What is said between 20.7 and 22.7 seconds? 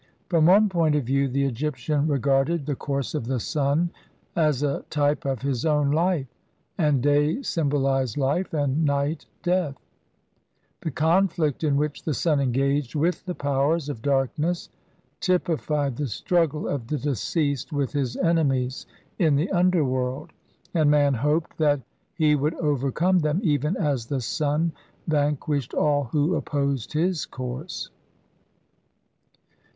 and man hoped that he would